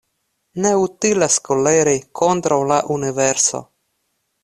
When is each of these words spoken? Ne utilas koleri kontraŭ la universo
Ne 0.63 0.71
utilas 0.85 1.37
koleri 1.51 1.95
kontraŭ 2.23 2.61
la 2.73 2.83
universo 2.99 3.65